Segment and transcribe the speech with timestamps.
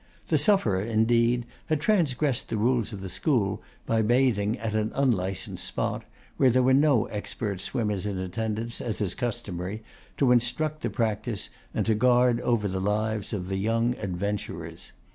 [0.29, 5.63] The sufferer, indeed, had transgressed the rules of the school by bathing at an unlicensed
[5.63, 6.05] spot,
[6.37, 9.83] where there were no expert swimmers in attendance, as is customary,
[10.17, 14.91] to instruct the practice and to guard over the lives of the young adventurers.